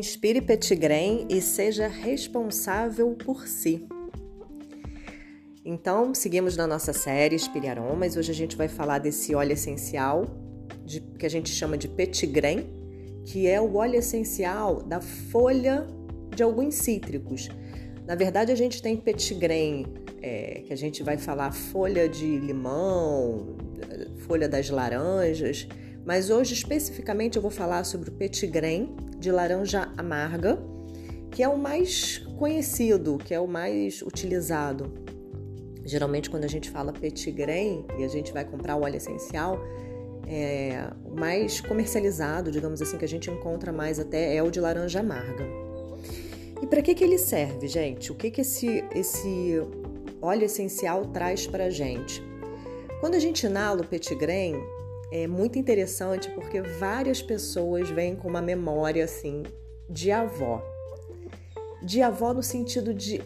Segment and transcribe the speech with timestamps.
[0.00, 3.86] Inspire Petitgrain e seja responsável por si.
[5.62, 8.16] Então, seguimos na nossa série Inspire Aromas.
[8.16, 10.24] Hoje a gente vai falar desse óleo essencial
[10.86, 12.66] de, que a gente chama de Petitgrain,
[13.26, 15.86] que é o óleo essencial da folha
[16.34, 17.50] de alguns cítricos.
[18.06, 19.84] Na verdade, a gente tem Petitgrain,
[20.22, 23.54] é, que a gente vai falar folha de limão,
[24.26, 25.68] folha das laranjas,
[26.10, 30.60] mas hoje especificamente eu vou falar sobre o Petitgrain, de laranja amarga,
[31.30, 34.92] que é o mais conhecido, que é o mais utilizado.
[35.84, 39.60] Geralmente, quando a gente fala petit grain e a gente vai comprar óleo essencial,
[40.26, 44.58] é, o mais comercializado, digamos assim, que a gente encontra mais até é o de
[44.58, 45.46] laranja amarga.
[46.60, 48.10] E para que, que ele serve, gente?
[48.10, 49.62] O que, que esse, esse
[50.20, 52.20] óleo essencial traz para a gente?
[52.98, 54.60] Quando a gente inala o petit grain,
[55.12, 59.42] é muito interessante porque várias pessoas vêm com uma memória assim
[59.88, 60.62] de avó.
[61.82, 63.20] De avó no sentido de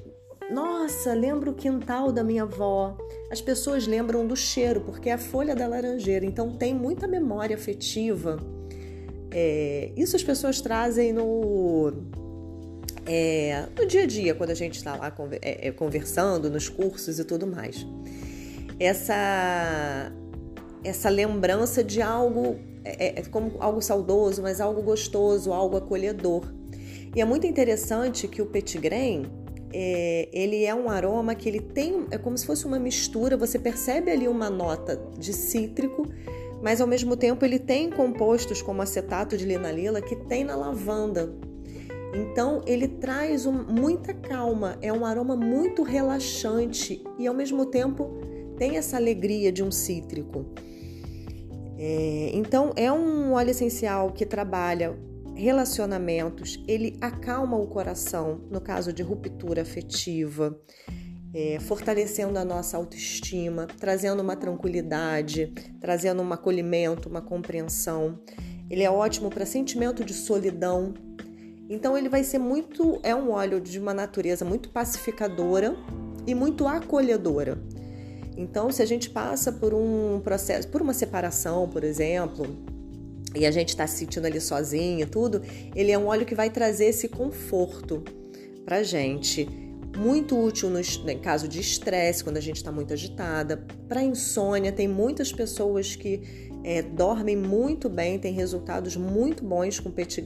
[0.50, 2.96] nossa, lembro o quintal da minha avó.
[3.30, 7.56] As pessoas lembram do cheiro, porque é a folha da laranjeira, então tem muita memória
[7.56, 8.38] afetiva.
[9.30, 11.92] É, isso as pessoas trazem no,
[13.06, 17.18] é, no dia a dia, quando a gente está lá é, é, conversando, nos cursos
[17.18, 17.84] e tudo mais.
[18.78, 20.12] Essa
[20.84, 26.52] essa lembrança de algo é, é, como algo saudoso, mas algo gostoso, algo acolhedor.
[27.16, 29.26] E é muito interessante que o petit grain,
[29.72, 33.58] é, ele é um aroma que ele tem, é como se fosse uma mistura, você
[33.58, 36.06] percebe ali uma nota de cítrico,
[36.62, 41.34] mas ao mesmo tempo ele tem compostos como acetato de linalila que tem na lavanda.
[42.14, 48.10] Então ele traz um, muita calma, é um aroma muito relaxante e ao mesmo tempo
[48.56, 50.46] tem essa alegria de um cítrico.
[51.78, 54.96] É, então, é um óleo essencial que trabalha
[55.34, 60.56] relacionamentos, ele acalma o coração no caso de ruptura afetiva,
[61.34, 68.20] é, fortalecendo a nossa autoestima, trazendo uma tranquilidade, trazendo um acolhimento, uma compreensão.
[68.70, 70.94] Ele é ótimo para sentimento de solidão.
[71.68, 75.74] Então ele vai ser muito, é um óleo de uma natureza muito pacificadora
[76.26, 77.60] e muito acolhedora.
[78.36, 82.46] Então, se a gente passa por um processo, por uma separação, por exemplo,
[83.34, 85.42] e a gente está se sentindo ali sozinho tudo,
[85.74, 88.02] ele é um óleo que vai trazer esse conforto
[88.64, 89.48] para gente.
[89.96, 93.64] Muito útil no, em caso de estresse, quando a gente está muito agitada.
[93.88, 99.90] Para insônia, tem muitas pessoas que é, dormem muito bem, têm resultados muito bons com
[99.90, 100.22] petit.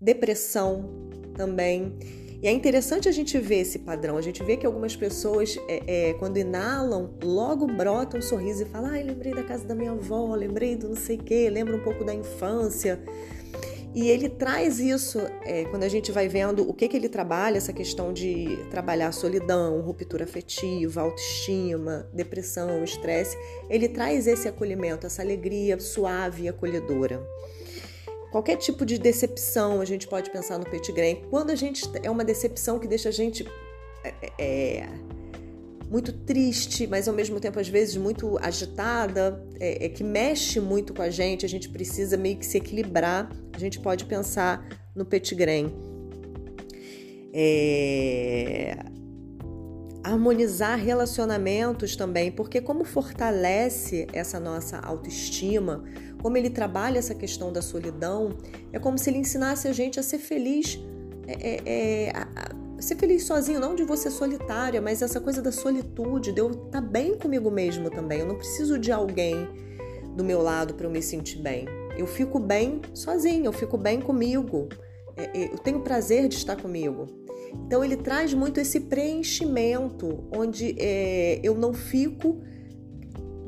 [0.00, 1.98] Depressão também.
[2.42, 4.16] E é interessante a gente ver esse padrão.
[4.16, 8.66] A gente vê que algumas pessoas, é, é, quando inalam, logo brota um sorriso e
[8.66, 11.76] fala: Ai, lembrei da casa da minha avó, lembrei do não sei o quê, lembra
[11.76, 13.00] um pouco da infância.
[13.96, 17.56] E ele traz isso é, quando a gente vai vendo o que, que ele trabalha,
[17.56, 23.38] essa questão de trabalhar solidão, ruptura afetiva, autoestima, depressão, estresse.
[23.70, 27.26] Ele traz esse acolhimento, essa alegria suave e acolhedora.
[28.36, 31.22] Qualquer tipo de decepção, a gente pode pensar no petit grain.
[31.30, 33.48] Quando a gente é uma decepção que deixa a gente
[34.04, 34.88] é, é, é,
[35.90, 40.92] muito triste, mas ao mesmo tempo às vezes muito agitada, é, é, que mexe muito
[40.92, 43.30] com a gente, a gente precisa meio que se equilibrar.
[43.54, 45.72] A gente pode pensar no petit grain.
[47.32, 48.76] É...
[50.06, 55.82] Harmonizar relacionamentos também, porque como fortalece essa nossa autoestima,
[56.22, 58.36] como ele trabalha essa questão da solidão,
[58.72, 60.78] é como se ele ensinasse a gente a ser feliz,
[61.26, 62.22] é, é, é a,
[62.78, 66.50] a ser feliz sozinho, não de você solitária, mas essa coisa da solitude, de eu
[66.50, 68.20] estar tá bem comigo mesmo também.
[68.20, 69.48] Eu não preciso de alguém
[70.14, 71.66] do meu lado para eu me sentir bem.
[71.96, 74.68] Eu fico bem sozinho, eu fico bem comigo.
[75.16, 77.06] É, é, eu tenho prazer de estar comigo.
[77.66, 82.40] Então ele traz muito esse preenchimento, onde é, eu não fico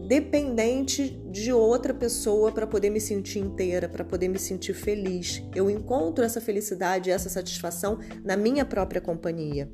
[0.08, 5.42] dependente de outra pessoa para poder me sentir inteira, para poder me sentir feliz.
[5.54, 9.70] Eu encontro essa felicidade, essa satisfação na minha própria companhia.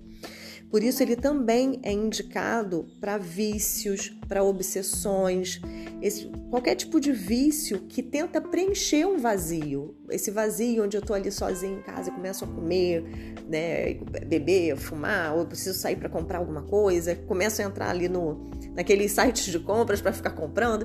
[0.75, 5.61] Por isso, ele também é indicado para vícios, para obsessões,
[6.05, 9.97] esse, qualquer tipo de vício que tenta preencher um vazio.
[10.11, 13.03] Esse vazio onde eu estou ali sozinha em casa e começo a comer,
[13.49, 13.95] né,
[14.27, 19.13] beber, fumar, ou preciso sair para comprar alguma coisa, começo a entrar ali no, naqueles
[19.13, 20.85] sites de compras para ficar comprando.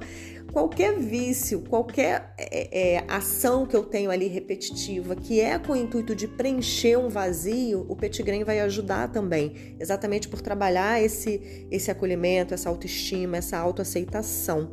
[0.54, 5.76] Qualquer vício, qualquer é, é, ação que eu tenho ali repetitiva, que é com o
[5.76, 11.68] intuito de preencher um vazio, o Petit Grain vai ajudar também, exatamente por trabalhar esse,
[11.70, 14.72] esse acolhimento, essa autoestima, essa autoaceitação.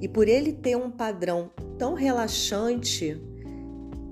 [0.00, 3.20] E por ele ter um padrão tão relaxante,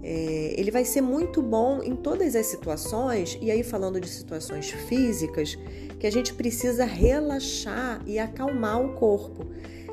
[0.03, 4.71] é, ele vai ser muito bom em todas as situações, e aí falando de situações
[4.71, 5.57] físicas,
[5.99, 9.47] que a gente precisa relaxar e acalmar o corpo.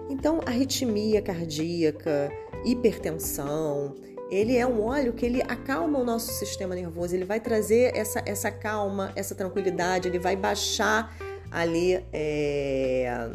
[0.09, 2.31] Então, arritmia cardíaca,
[2.65, 3.95] hipertensão,
[4.31, 8.21] ele é um óleo que ele acalma o nosso sistema nervoso, ele vai trazer essa,
[8.25, 11.15] essa calma, essa tranquilidade, ele vai baixar
[11.51, 13.31] ali é,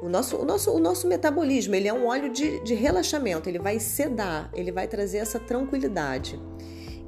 [0.00, 1.74] o nosso, o, nosso, o nosso metabolismo.
[1.74, 6.38] Ele é um óleo de, de relaxamento, ele vai sedar, ele vai trazer essa tranquilidade.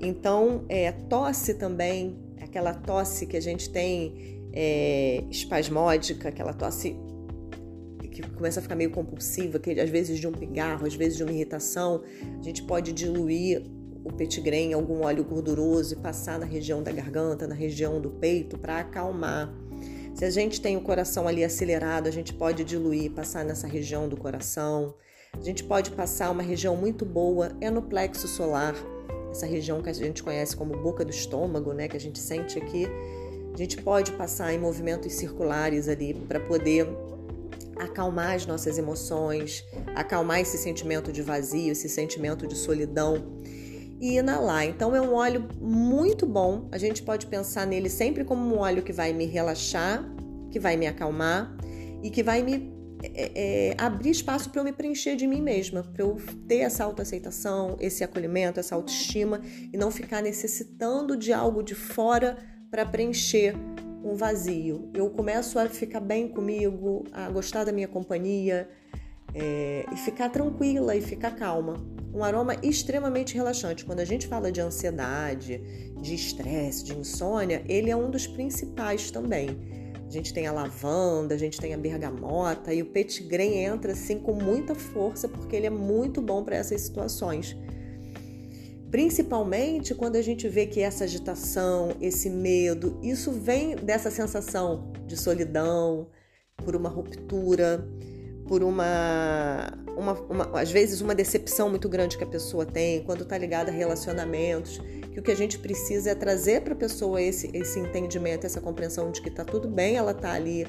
[0.01, 6.97] Então, é, tosse também, aquela tosse que a gente tem é, espasmódica, aquela tosse
[8.11, 11.23] que começa a ficar meio compulsiva, que às vezes de um pigarro, às vezes de
[11.23, 12.03] uma irritação,
[12.39, 13.63] a gente pode diluir
[14.03, 18.11] o petigrém em algum óleo gorduroso e passar na região da garganta, na região do
[18.11, 19.53] peito para acalmar.
[20.21, 24.07] Se a gente tem o coração ali acelerado, a gente pode diluir, passar nessa região
[24.07, 24.95] do coração.
[25.33, 28.75] A gente pode passar uma região muito boa é no plexo solar,
[29.31, 32.59] essa região que a gente conhece como boca do estômago, né, que a gente sente
[32.59, 32.87] aqui.
[33.55, 36.87] A gente pode passar em movimentos circulares ali para poder
[37.79, 39.65] acalmar as nossas emoções,
[39.95, 43.41] acalmar esse sentimento de vazio, esse sentimento de solidão
[44.01, 44.65] e inalar.
[44.65, 46.69] Então é um óleo muito bom.
[46.73, 50.05] A gente pode pensar nele sempre como um óleo que vai me relaxar,
[50.51, 51.55] que vai me acalmar
[52.03, 55.83] e que vai me é, é, abrir espaço para eu me preencher de mim mesma,
[55.83, 56.17] para eu
[56.49, 59.41] ter essa autoaceitação, esse acolhimento, essa autoestima
[59.73, 62.37] e não ficar necessitando de algo de fora
[62.71, 63.55] para preencher
[64.03, 64.91] um vazio.
[64.95, 68.69] Eu começo a ficar bem comigo, a gostar da minha companhia
[69.35, 71.75] é, e ficar tranquila e ficar calma.
[72.13, 73.85] Um aroma extremamente relaxante.
[73.85, 75.61] Quando a gente fala de ansiedade,
[76.01, 79.57] de estresse, de insônia, ele é um dos principais também.
[80.07, 84.19] A gente tem a lavanda, a gente tem a bergamota e o petigrém entra assim
[84.19, 87.57] com muita força porque ele é muito bom para essas situações.
[88.91, 95.17] Principalmente quando a gente vê que essa agitação, esse medo, isso vem dessa sensação de
[95.17, 96.09] solidão,
[96.57, 97.87] por uma ruptura,
[98.51, 103.23] por uma, uma, uma, às vezes uma decepção muito grande que a pessoa tem, quando
[103.23, 104.81] está ligada a relacionamentos,
[105.13, 108.61] que o que a gente precisa é trazer para a pessoa esse, esse entendimento, essa
[108.61, 110.67] compreensão de que está tudo bem, ela está ali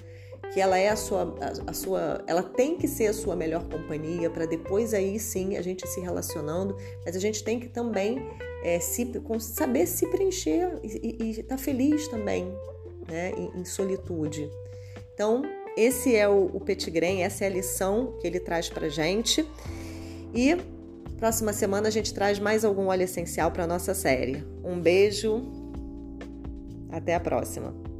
[0.53, 3.63] que ela é a sua, a, a sua, ela tem que ser a sua melhor
[3.63, 8.29] companhia para depois aí sim a gente se relacionando, mas a gente tem que também
[8.63, 12.55] é, se, saber se preencher e estar tá feliz também,
[13.07, 14.51] né, em, em, solitude.
[15.15, 15.41] Então
[15.75, 19.45] esse é o, o Petitgrain, essa é a lição que ele traz para gente
[20.33, 20.57] e
[21.18, 24.44] próxima semana a gente traz mais algum óleo essencial para nossa série.
[24.63, 25.44] Um beijo,
[26.89, 27.90] até a próxima.